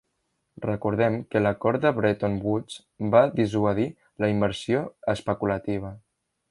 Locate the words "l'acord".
1.43-1.83